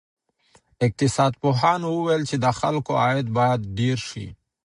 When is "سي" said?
4.09-4.27